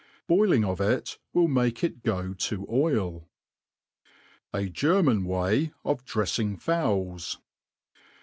[0.27, 3.29] Boiling of it will make it go xo oil.;
[4.03, 4.03] ^
[4.51, 7.37] A German way of drejjing Fowls.